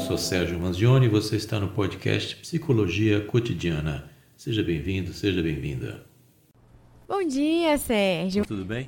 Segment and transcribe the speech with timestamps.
[0.00, 4.10] sou Sérgio Manzioni e você está no podcast Psicologia Cotidiana.
[4.34, 6.06] Seja bem-vindo, seja bem-vinda.
[7.06, 8.46] Bom dia, Sérgio.
[8.46, 8.86] Tudo bem?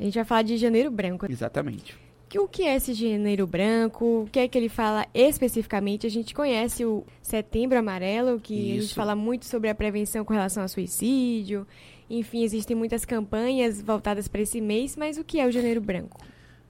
[0.00, 1.30] A gente vai falar de Janeiro Branco.
[1.30, 1.94] Exatamente.
[2.36, 4.22] O que é esse Janeiro Branco?
[4.22, 6.06] O que é que ele fala especificamente?
[6.06, 8.78] A gente conhece o Setembro Amarelo, que Isso.
[8.78, 11.66] a gente fala muito sobre a prevenção com relação ao suicídio.
[12.08, 16.18] Enfim, existem muitas campanhas voltadas para esse mês, mas o que é o Janeiro Branco?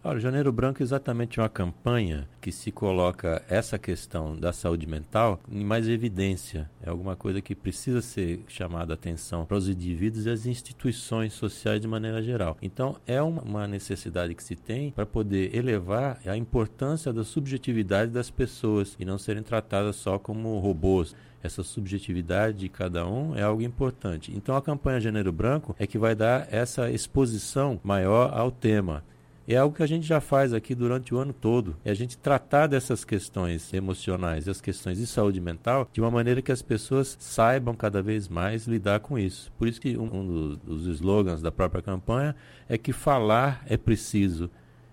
[0.07, 4.87] Olha, o Janeiro Branco é exatamente uma campanha que se coloca essa questão da saúde
[4.87, 6.71] mental em mais evidência.
[6.83, 11.33] É alguma coisa que precisa ser chamada a atenção para os indivíduos e as instituições
[11.33, 12.59] sociais de maneira geral.
[12.61, 18.29] Então, é uma necessidade que se tem para poder elevar a importância da subjetividade das
[18.29, 23.63] pessoas e não serem tratadas só como robôs essa subjetividade de cada um é algo
[23.63, 24.33] importante.
[24.35, 29.05] Então a campanha Janeiro Branco é que vai dar essa exposição maior ao tema.
[29.47, 31.77] É algo que a gente já faz aqui durante o ano todo.
[31.85, 36.41] É a gente tratar dessas questões emocionais, as questões de saúde mental, de uma maneira
[36.41, 39.53] que as pessoas saibam cada vez mais lidar com isso.
[39.59, 42.35] Por isso que um, dos slogans da própria campanha
[42.67, 44.51] é que falar é preciso.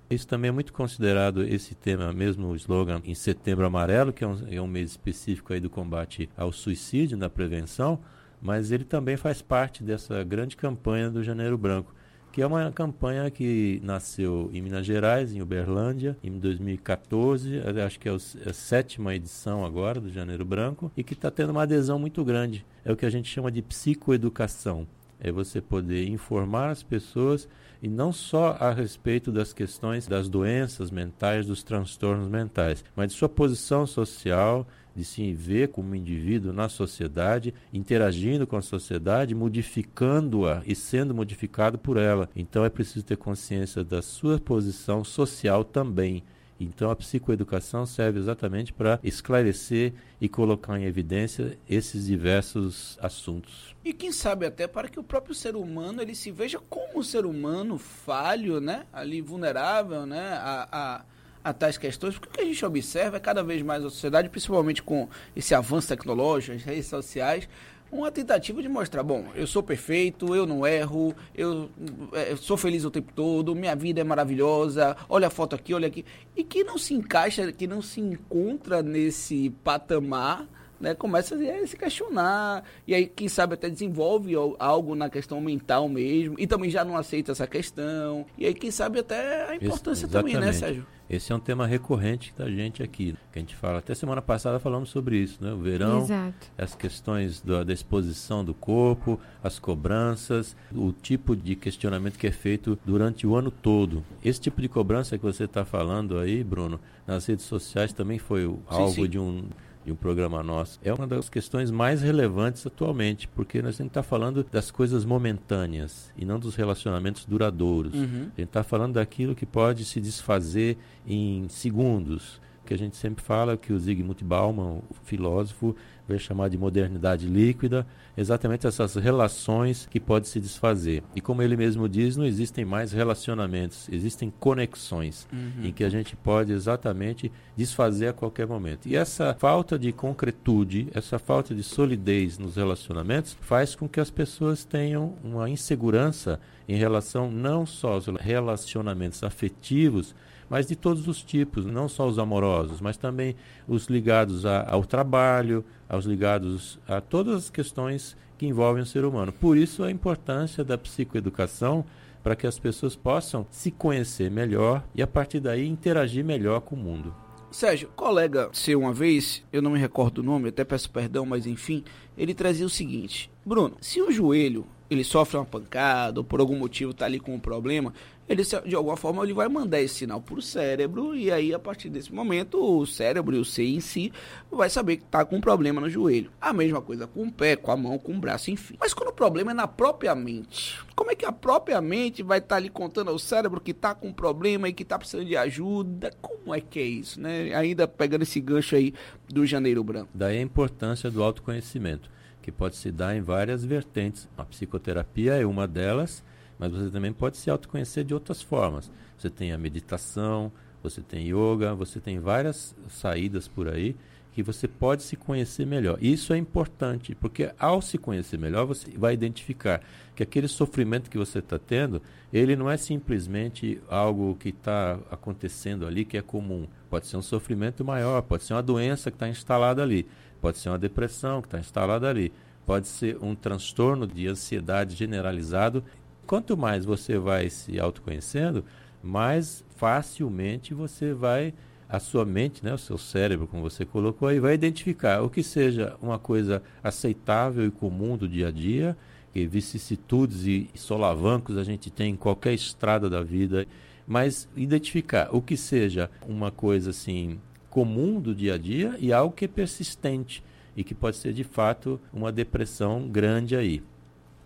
[0.10, 4.28] Isso também é muito considerado esse tema, mesmo o slogan em Setembro Amarelo, que é
[4.28, 7.98] um, é um mês específico aí do combate ao suicídio, na prevenção,
[8.42, 11.96] mas ele também faz parte dessa grande campanha do Janeiro Branco
[12.32, 18.08] que é uma campanha que nasceu em Minas Gerais, em Uberlândia, em 2014, acho que
[18.08, 22.00] é, é a sétima edição agora do Janeiro Branco, e que está tendo uma adesão
[22.00, 22.66] muito grande.
[22.86, 24.88] É o que a gente chama de psicoeducação.
[25.20, 27.48] É você poder informar as pessoas
[27.82, 33.18] e não só a respeito das questões das doenças mentais, dos transtornos mentais, mas de
[33.18, 40.62] sua posição social, de se ver como indivíduo na sociedade, interagindo com a sociedade, modificando-a
[40.66, 42.30] e sendo modificado por ela.
[42.36, 46.24] Então é preciso ter consciência da sua posição social também.
[46.64, 53.76] Então a psicoeducação serve exatamente para esclarecer e colocar em evidência esses diversos assuntos.
[53.84, 57.04] E quem sabe até para que o próprio ser humano ele se veja como um
[57.04, 58.86] ser humano falho, né?
[58.94, 60.34] Ali vulnerável, né?
[60.34, 61.06] A, a
[61.44, 64.30] a tais questões, porque o que a gente observa é cada vez mais a sociedade,
[64.30, 67.48] principalmente com esse avanço tecnológico, as redes sociais,
[67.92, 71.70] uma tentativa de mostrar, bom, eu sou perfeito, eu não erro, eu,
[72.14, 75.74] é, eu, sou feliz o tempo todo, minha vida é maravilhosa, olha a foto aqui,
[75.74, 76.06] olha aqui.
[76.36, 80.48] E que não se encaixa, que não se encontra nesse patamar,
[80.80, 85.88] né, começa a se questionar, e aí, quem sabe, até desenvolve algo na questão mental
[85.90, 90.06] mesmo, e também já não aceita essa questão, e aí, quem sabe, até a importância
[90.06, 90.86] Isso, também, né, Sérgio?
[91.12, 93.80] Esse é um tema recorrente da gente aqui, que a gente fala.
[93.80, 95.52] Até semana passada falamos sobre isso, né?
[95.52, 96.48] O verão, Exato.
[96.58, 102.32] as questões da, da exposição do corpo, as cobranças, o tipo de questionamento que é
[102.32, 104.06] feito durante o ano todo.
[104.24, 108.50] Esse tipo de cobrança que você está falando aí, Bruno, nas redes sociais também foi
[108.70, 109.44] alvo de um
[109.86, 114.00] de um programa nosso, é uma das questões mais relevantes atualmente, porque nós temos que
[114.00, 117.94] estar falando das coisas momentâneas e não dos relacionamentos duradouros.
[117.94, 118.30] Uhum.
[118.38, 120.78] A gente está falando daquilo que pode se desfazer
[121.08, 122.40] em segundos
[122.72, 125.76] que a gente sempre fala que o Zygmunt Bauman, o filósofo,
[126.08, 131.04] vai chamar de modernidade líquida, exatamente essas relações que podem se desfazer.
[131.14, 135.66] E como ele mesmo diz, não existem mais relacionamentos, existem conexões uhum.
[135.66, 138.88] em que a gente pode exatamente desfazer a qualquer momento.
[138.88, 144.10] E essa falta de concretude, essa falta de solidez nos relacionamentos faz com que as
[144.10, 146.40] pessoas tenham uma insegurança
[146.70, 150.16] em relação não só aos relacionamentos afetivos,
[150.52, 154.84] mas de todos os tipos, não só os amorosos, mas também os ligados a, ao
[154.84, 159.32] trabalho, aos ligados a todas as questões que envolvem o ser humano.
[159.32, 161.86] Por isso a importância da psicoeducação
[162.22, 166.76] para que as pessoas possam se conhecer melhor e a partir daí interagir melhor com
[166.76, 167.16] o mundo.
[167.50, 171.48] Sérgio, colega seu uma vez, eu não me recordo o nome, até peço perdão, mas
[171.48, 171.82] enfim,
[172.18, 176.58] ele trazia o seguinte: Bruno, se o joelho ele sofre uma pancada ou por algum
[176.58, 177.94] motivo está ali com um problema,
[178.28, 181.60] ele de alguma forma ele vai mandar esse sinal para o cérebro e aí a
[181.60, 184.12] partir desse momento o cérebro e o ser em si
[184.52, 186.30] vai saber que está com um problema no joelho.
[186.42, 188.76] A mesma coisa com o pé, com a mão, com o braço, enfim.
[188.78, 192.40] Mas quando o problema é na própria mente, como é que a própria mente vai
[192.40, 195.26] estar tá ali contando ao cérebro que está com um problema e que está precisando
[195.26, 196.12] de ajuda?
[196.22, 197.54] Como é que é isso, né?
[197.56, 198.94] Ainda pegando esse gancho aí
[199.30, 200.10] do janeiro branco.
[200.14, 202.10] Daí a importância do autoconhecimento
[202.42, 204.28] que pode se dar em várias vertentes.
[204.38, 206.24] A psicoterapia é uma delas,
[206.58, 208.92] mas você também pode se autoconhecer de outras formas.
[209.18, 210.52] Você tem a meditação,
[210.82, 213.96] você tem yoga, você tem várias saídas por aí
[214.32, 215.98] que você pode se conhecer melhor.
[216.02, 219.82] Isso é importante, porque ao se conhecer melhor, você vai identificar
[220.16, 222.02] que aquele sofrimento que você está tendo,
[222.32, 226.66] ele não é simplesmente algo que está acontecendo ali que é comum.
[226.90, 230.08] Pode ser um sofrimento maior, pode ser uma doença que está instalada ali,
[230.42, 232.34] pode ser uma depressão que está instalada ali,
[232.66, 235.84] pode ser um transtorno de ansiedade generalizado.
[236.26, 238.66] Quanto mais você vai se autoconhecendo,
[239.04, 241.54] mais facilmente você vai
[241.88, 245.44] a sua mente, né, o seu cérebro, como você colocou aí, vai identificar o que
[245.44, 248.96] seja uma coisa aceitável e comum do dia a dia,
[249.34, 253.68] que vicissitudes e solavancos a gente tem em qualquer estrada da vida,
[254.08, 257.40] mas identificar o que seja uma coisa assim
[257.72, 260.44] comum do dia a dia e algo que é persistente
[260.78, 263.82] e que pode ser de fato uma depressão grande aí.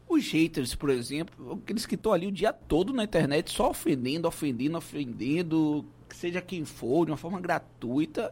[0.08, 4.28] Os haters, por exemplo, aqueles que estão ali o dia todo na internet só ofendendo,
[4.28, 8.32] ofendendo, ofendendo, seja quem for, de uma forma gratuita,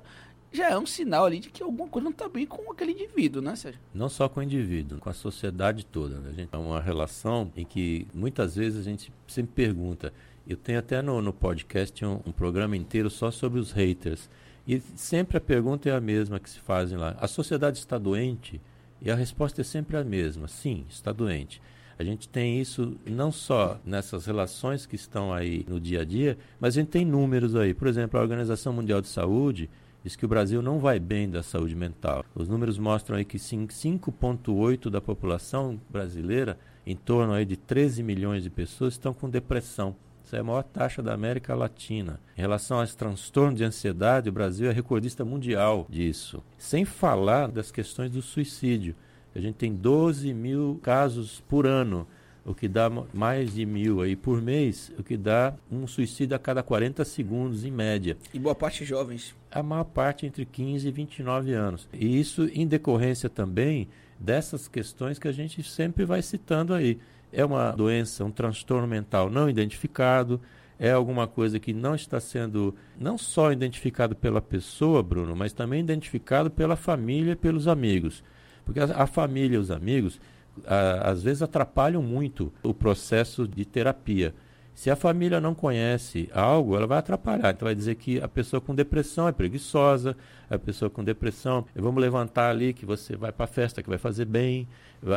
[0.51, 3.41] já é um sinal ali de que alguma coisa não está bem com aquele indivíduo,
[3.41, 3.81] né, Sérgio?
[3.91, 6.19] Não só com o indivíduo, com a sociedade toda.
[6.19, 6.29] Né?
[6.29, 10.13] A gente é uma relação em que muitas vezes a gente sempre pergunta.
[10.47, 14.29] Eu tenho até no, no podcast um, um programa inteiro só sobre os haters.
[14.67, 17.15] E sempre a pergunta é a mesma que se fazem lá.
[17.19, 18.61] A sociedade está doente?
[19.01, 20.47] E a resposta é sempre a mesma.
[20.47, 21.61] Sim, está doente.
[21.99, 26.37] A gente tem isso não só nessas relações que estão aí no dia a dia,
[26.59, 27.73] mas a gente tem números aí.
[27.73, 29.69] Por exemplo, a Organização Mundial de Saúde
[30.03, 32.25] diz que o Brasil não vai bem da saúde mental.
[32.33, 38.43] Os números mostram aí que 5,8% da população brasileira, em torno aí de 13 milhões
[38.43, 39.95] de pessoas, estão com depressão.
[40.33, 42.19] É a maior taxa da América Latina.
[42.37, 46.43] Em relação aos transtornos de ansiedade, o Brasil é recordista mundial disso.
[46.57, 48.95] Sem falar das questões do suicídio.
[49.35, 52.07] A gente tem 12 mil casos por ano,
[52.45, 56.39] o que dá mais de mil aí por mês, o que dá um suicídio a
[56.39, 58.17] cada 40 segundos em média.
[58.33, 59.35] E boa parte jovens.
[59.51, 61.87] A maior parte entre 15 e 29 anos.
[61.93, 63.87] E isso em decorrência também
[64.19, 66.99] dessas questões que a gente sempre vai citando aí.
[67.33, 70.39] É uma doença, um transtorno mental não identificado,
[70.79, 75.79] é alguma coisa que não está sendo não só identificado pela pessoa, Bruno, mas também
[75.79, 78.23] identificado pela família e pelos amigos.
[78.65, 80.19] Porque a, a família e os amigos,
[80.65, 84.33] a, às vezes, atrapalham muito o processo de terapia.
[84.73, 87.51] Se a família não conhece algo, ela vai atrapalhar.
[87.51, 90.17] Então vai dizer que a pessoa com depressão é preguiçosa,
[90.55, 93.97] a pessoa com depressão, vamos levantar ali que você vai para a festa que vai
[93.97, 94.67] fazer bem,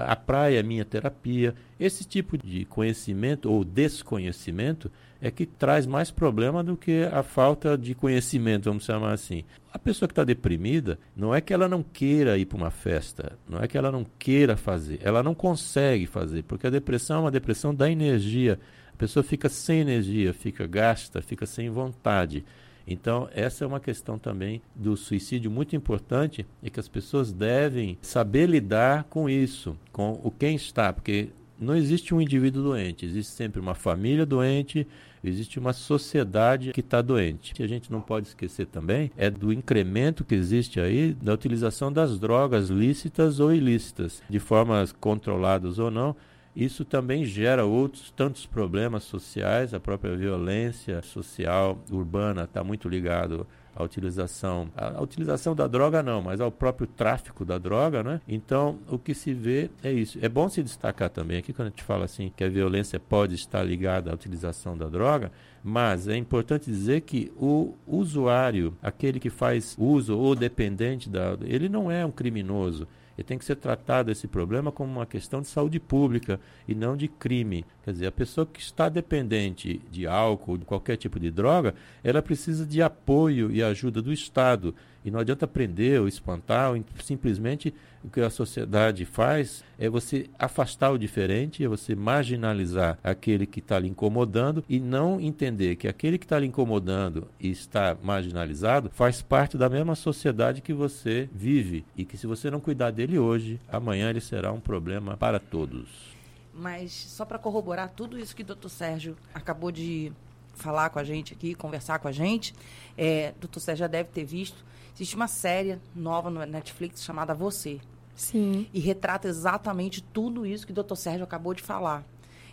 [0.06, 1.55] a praia é minha terapia.
[1.79, 4.91] Esse tipo de conhecimento ou desconhecimento
[5.21, 9.44] é que traz mais problema do que a falta de conhecimento, vamos chamar assim.
[9.73, 13.39] A pessoa que está deprimida, não é que ela não queira ir para uma festa,
[13.49, 17.21] não é que ela não queira fazer, ela não consegue fazer, porque a depressão é
[17.21, 18.59] uma depressão da energia.
[18.93, 22.44] A pessoa fica sem energia, fica gasta, fica sem vontade.
[22.87, 27.99] Então, essa é uma questão também do suicídio muito importante e que as pessoas devem
[28.00, 33.33] saber lidar com isso, com o quem está, porque não existe um indivíduo doente, existe
[33.33, 34.87] sempre uma família doente,
[35.25, 37.53] existe uma sociedade que está doente.
[37.53, 41.32] O que a gente não pode esquecer também é do incremento que existe aí da
[41.32, 46.15] utilização das drogas lícitas ou ilícitas, de formas controladas ou não.
[46.56, 53.47] Isso também gera outros tantos problemas sociais, a própria violência social urbana está muito ligado
[53.76, 58.23] a utilização, a, utilização da droga não, mas ao próprio tráfico da droga, né?
[58.26, 60.19] Então, o que se vê é isso.
[60.23, 63.35] É bom se destacar também aqui quando a gente fala assim que a violência pode
[63.35, 65.31] estar ligada à utilização da droga,
[65.62, 71.69] mas é importante dizer que o usuário, aquele que faz uso ou dependente da, ele
[71.69, 75.49] não é um criminoso e tem que ser tratado esse problema como uma questão de
[75.49, 77.65] saúde pública e não de crime.
[77.86, 82.20] Quer dizer, a pessoa que está dependente de álcool, de qualquer tipo de droga, ela
[82.20, 84.74] precisa de apoio e ajuda do Estado.
[85.05, 90.28] E não adianta prender ou espantar, ou simplesmente o que a sociedade faz é você
[90.36, 95.86] afastar o diferente, é você marginalizar aquele que está lhe incomodando e não entender que
[95.86, 101.28] aquele que está lhe incomodando e está marginalizado faz parte da mesma sociedade que você
[101.32, 105.38] vive e que se você não cuidar dele hoje, amanhã ele será um problema para
[105.38, 106.16] todos.
[106.56, 110.13] Mas só para corroborar tudo isso que o doutor Sérgio acabou de
[110.55, 112.55] falar com a gente aqui, conversar com a gente,
[112.96, 114.65] é, doutor Sérgio já deve ter visto
[114.96, 117.81] Existe uma série nova no Netflix chamada Você.
[118.15, 118.67] Sim.
[118.72, 120.94] E retrata exatamente tudo isso que o Dr.
[120.94, 122.03] Sérgio acabou de falar.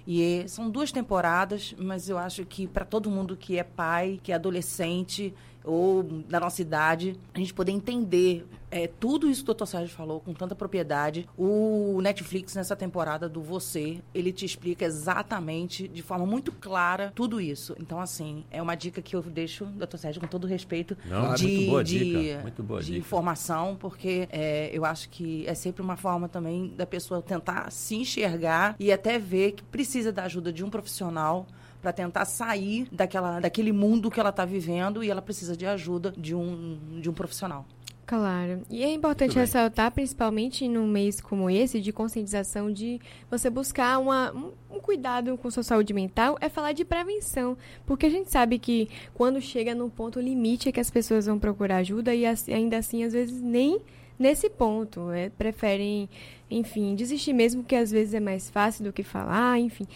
[0.05, 4.19] E é, são duas temporadas, mas eu acho que para todo mundo que é pai,
[4.21, 5.33] que é adolescente,
[5.63, 9.65] ou da nossa idade, a gente poder entender é, tudo isso que o Dr.
[9.65, 11.29] Sérgio falou com tanta propriedade.
[11.37, 17.39] O Netflix, nessa temporada do Você, ele te explica exatamente, de forma muito clara, tudo
[17.39, 17.75] isso.
[17.79, 19.97] Então, assim, é uma dica que eu deixo, Dr.
[19.97, 22.97] Sérgio, com todo respeito, Não, de, muito boa de, dica, muito boa de dica.
[22.97, 27.95] informação, porque é, eu acho que é sempre uma forma também da pessoa tentar se
[27.95, 31.45] enxergar e até ver que precisa da ajuda de um profissional
[31.83, 36.13] para tentar sair daquela, daquele mundo que ela está vivendo e ela precisa de ajuda
[36.17, 37.65] de um, de um profissional.
[38.05, 38.61] Claro.
[38.69, 44.31] E é importante ressaltar, principalmente num mês como esse, de conscientização, de você buscar uma,
[44.31, 47.57] um, cuidado com sua saúde mental, é falar de prevenção.
[47.85, 51.37] Porque a gente sabe que quando chega num ponto limite é que as pessoas vão
[51.37, 53.81] procurar ajuda e ainda assim, às vezes, nem
[54.17, 55.11] nesse ponto.
[55.11, 56.09] É, preferem,
[56.49, 59.87] enfim, desistir mesmo, que às vezes é mais fácil do que falar, enfim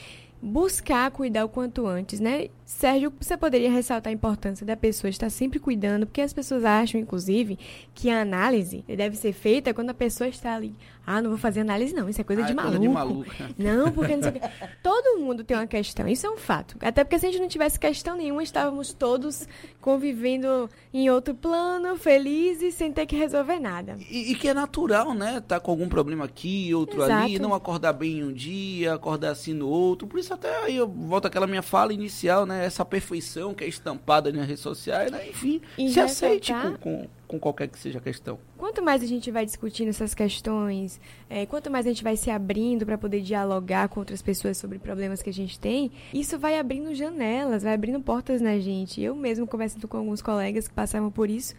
[0.42, 2.50] buscar cuidar o quanto antes, né?
[2.68, 7.00] Sérgio, você poderia ressaltar a importância da pessoa estar sempre cuidando, porque as pessoas acham,
[7.00, 7.58] inclusive,
[7.96, 10.76] que a análise deve ser feita quando a pessoa está ali.
[11.10, 12.10] Ah, não vou fazer análise, não.
[12.10, 12.76] Isso é coisa, ah, de, é maluco.
[12.76, 13.32] coisa de maluco.
[13.58, 14.42] Não, porque não sei o quê.
[14.84, 16.06] Todo mundo tem uma questão.
[16.06, 16.76] Isso é um fato.
[16.82, 19.48] Até porque se a gente não tivesse questão nenhuma, estávamos todos
[19.80, 23.96] convivendo em outro plano, felizes, sem ter que resolver nada.
[24.12, 25.42] E, e que é natural, né?
[25.48, 27.24] Tá com algum problema aqui, outro Exato.
[27.24, 30.10] ali, não acordar bem um dia, acordar assim no outro.
[30.10, 32.57] Por isso até aí eu volto àquela minha fala inicial, né?
[32.64, 35.30] Essa perfeição que é estampada nas redes sociais, né?
[35.30, 38.40] Enfim, E se aceite ressaltar- com, com, com qualquer que seja a questão.
[38.58, 41.00] Quanto mais a gente vai discutindo essas questões,
[41.30, 44.80] é, quanto mais a gente vai se abrindo para poder dialogar com outras pessoas sobre
[44.80, 49.02] problemas que a gente tem, isso vai abrindo janelas, vai abrindo portas na gente.
[49.02, 51.54] Eu mesmo conversando com alguns colegas que passavam por isso,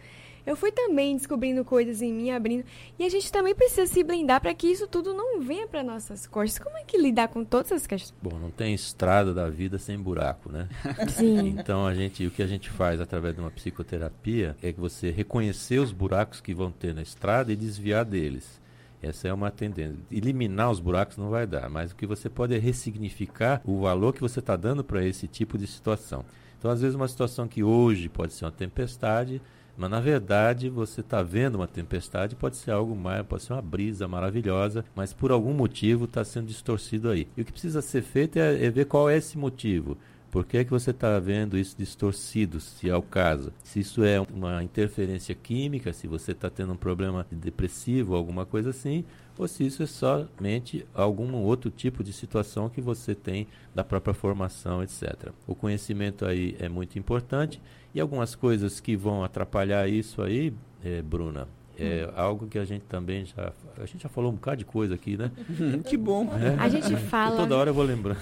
[0.49, 2.65] eu fui também descobrindo coisas em mim, abrindo.
[2.97, 6.25] E a gente também precisa se blindar para que isso tudo não venha para nossas
[6.25, 6.57] costas.
[6.57, 8.19] Como é que lidar com todas essas questões?
[8.19, 10.67] Bom, não tem estrada da vida sem buraco, né?
[11.09, 11.49] Sim.
[11.49, 15.11] Então a gente, o que a gente faz através de uma psicoterapia é que você
[15.11, 18.59] reconhecer os buracos que vão ter na estrada e desviar deles.
[19.03, 19.99] Essa é uma tendência.
[20.11, 24.13] Eliminar os buracos não vai dar, mas o que você pode é ressignificar o valor
[24.13, 26.25] que você está dando para esse tipo de situação.
[26.57, 29.41] Então, às vezes, uma situação que hoje pode ser uma tempestade,
[29.79, 33.61] mas na verdade você está vendo uma tempestade, pode ser algo mais, pode ser uma
[33.61, 37.27] brisa maravilhosa, mas por algum motivo está sendo distorcido aí.
[37.37, 39.97] E o que precisa ser feito é, é ver qual é esse motivo.
[40.29, 43.51] Por que, é que você está vendo isso distorcido, se é o caso?
[43.63, 48.69] Se isso é uma interferência química, se você está tendo um problema depressivo, alguma coisa
[48.69, 49.03] assim,
[49.37, 54.13] ou se isso é somente algum outro tipo de situação que você tem da própria
[54.13, 55.31] formação, etc.
[55.47, 57.59] O conhecimento aí é muito importante
[57.93, 60.53] e algumas coisas que vão atrapalhar isso aí,
[60.83, 64.57] eh, Bruna, é algo que a gente também já a gente já falou um bocado
[64.57, 65.31] de coisa aqui, né?
[65.87, 66.29] que bom.
[66.59, 67.37] A gente fala.
[67.37, 68.19] Toda hora eu vou lembrando.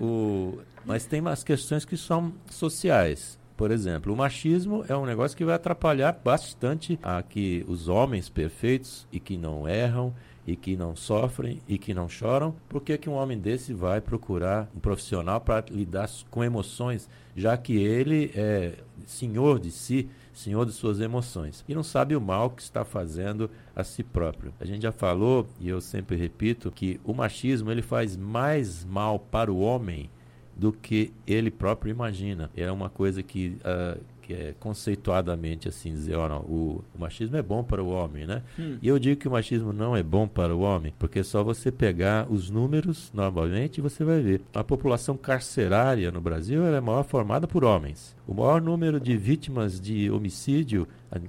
[0.00, 3.38] O, mas tem umas questões que são sociais.
[3.56, 8.28] Por exemplo, o machismo é um negócio que vai atrapalhar bastante a que os homens
[8.28, 10.14] perfeitos e que não erram
[10.48, 12.54] e que não sofrem e que não choram.
[12.70, 17.54] Por que, que um homem desse vai procurar um profissional para lidar com emoções, já
[17.58, 22.48] que ele é senhor de si, senhor de suas emoções e não sabe o mal
[22.48, 24.54] que está fazendo a si próprio.
[24.58, 29.18] A gente já falou e eu sempre repito que o machismo ele faz mais mal
[29.18, 30.08] para o homem
[30.56, 32.50] do que ele próprio imagina.
[32.56, 37.34] É uma coisa que, uh, que é conceituadamente assim dizer, ó, não, o, o, machismo
[37.38, 38.42] é bom para o homem, né?
[38.58, 38.76] Hum.
[38.82, 41.42] E eu digo que o machismo não é bom para o homem, porque é só
[41.42, 44.42] você pegar os números normalmente e você vai ver.
[44.52, 48.14] A população carcerária no Brasil é maior formada por homens.
[48.26, 50.86] O maior número de vítimas de homicídio,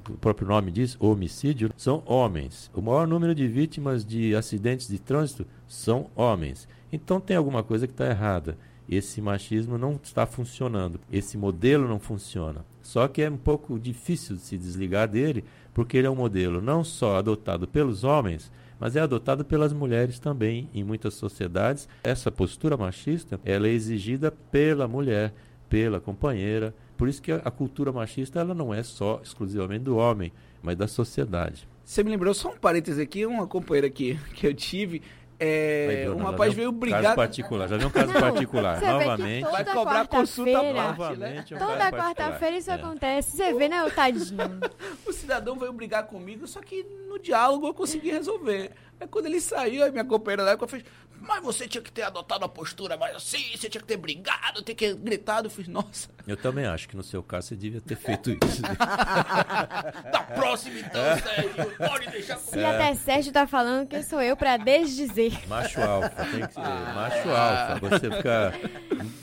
[0.10, 2.70] o próprio nome diz, homicídio, são homens.
[2.76, 6.68] O maior número de vítimas de acidentes de trânsito são homens.
[6.92, 8.58] Então tem alguma coisa que está errada
[8.90, 12.66] esse machismo não está funcionando, esse modelo não funciona.
[12.90, 16.60] Só que é um pouco difícil de se desligar dele, porque ele é um modelo
[16.60, 21.88] não só adotado pelos homens, mas é adotado pelas mulheres também em muitas sociedades.
[22.04, 25.36] Essa postura machista, ela é exigida pela mulher,
[25.70, 26.74] pela companheira.
[26.98, 30.88] Por isso que a, cultura machista ela não é só exclusivamente do homem, mas da
[30.88, 31.68] sociedade.
[31.86, 35.04] Você me lembrou só um parênteses aqui, uma companheira que, que eu tive,
[35.40, 37.02] é, Aí, um rapaz veio um brigar.
[37.02, 38.76] Caso particular, já viu um caso Não, particular.
[38.76, 39.44] você vê que Novamente.
[39.46, 41.28] toda Vai cobrar consulta à quarta-feira- parte, né?
[41.28, 41.54] Novamente.
[41.54, 42.74] é um Toda quarta-feira isso É.
[42.74, 43.38] acontece.
[43.38, 44.38] Você vê, né, o tadinho?
[45.08, 48.72] O cidadão veio brigar comigo, só que no diálogo eu consegui resolver.
[49.00, 50.84] Aí quando ele saiu, aí minha companheira da época fez,
[51.22, 54.62] mas você tinha que ter adotado a postura mais assim, você tinha que ter brigado,
[54.62, 55.48] ter que gritado.
[55.48, 58.62] Eu fiz, nossa, Eu também acho que no seu caso você devia ter feito isso.
[60.12, 62.38] da próxima então, Sérgio, pode deixar É.
[62.38, 62.52] comigo.
[62.52, 65.48] Se até Sérgio tá falando, quem sou eu pra desdizer?
[65.48, 67.80] macho alfa, tem que ser macho alfa.
[67.90, 68.54] Você ficar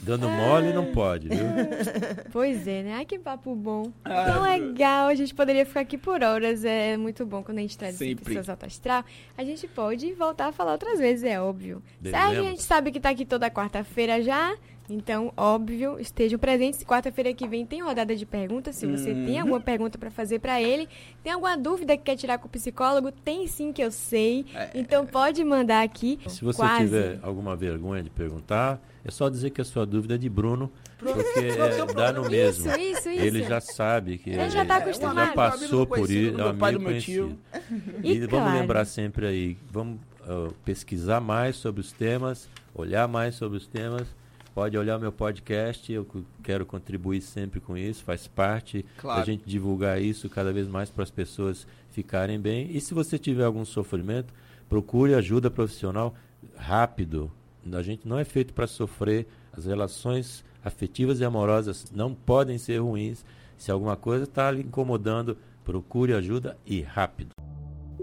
[0.07, 1.37] Dando mole não pode, viu?
[2.31, 2.93] Pois é, né?
[2.93, 3.91] Ai, que papo bom.
[4.05, 6.63] Ah, Tão legal, a gente poderia ficar aqui por horas.
[6.63, 9.03] É muito bom quando a gente traz pessoas alto astral.
[9.37, 11.81] A gente pode voltar a falar outras vezes, é óbvio.
[12.03, 14.55] Sérgio, a gente sabe que tá aqui toda quarta-feira já.
[14.89, 16.83] Então, óbvio, estejam presentes.
[16.83, 18.75] Quarta-feira que vem tem rodada de perguntas.
[18.75, 19.25] Se você uhum.
[19.25, 20.87] tem alguma pergunta para fazer para ele,
[21.21, 24.45] tem alguma dúvida que quer tirar com o psicólogo, tem sim que eu sei.
[24.55, 26.19] É, então, pode mandar aqui.
[26.27, 26.85] Se você Quase.
[26.85, 30.71] tiver alguma vergonha de perguntar, é só dizer que a sua dúvida é de Bruno,
[30.97, 32.69] porque é, dá no mesmo.
[32.69, 33.21] Isso, isso, isso.
[33.25, 35.27] Ele já sabe que ele já, tá acostumado.
[35.27, 37.37] já passou por isso, é um amigo conhecido.
[38.03, 38.59] E, e vamos claro.
[38.59, 44.07] lembrar sempre aí, vamos uh, pesquisar mais sobre os temas, olhar mais sobre os temas
[44.57, 46.03] pode olhar o meu podcast, eu
[46.41, 49.19] quero contribuir sempre com isso, faz parte claro.
[49.19, 52.67] da gente divulgar isso cada vez mais para as pessoas ficarem bem.
[52.75, 54.33] E se você tiver algum sofrimento,
[54.67, 56.15] procure ajuda profissional
[56.55, 57.31] rápido.
[57.71, 62.79] A gente não é feito para sofrer, as relações afetivas e amorosas não podem ser
[62.79, 63.23] ruins.
[63.59, 67.29] Se alguma coisa está lhe incomodando, procure ajuda e rápido.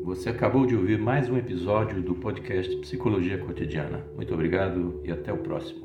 [0.05, 4.05] Você acabou de ouvir mais um episódio do podcast Psicologia Cotidiana.
[4.15, 5.84] Muito obrigado e até o próximo.